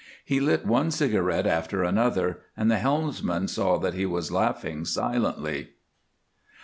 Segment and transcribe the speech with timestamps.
[0.25, 5.73] He lit one cigarette after another, and the helmsman saw that he was laughing silently.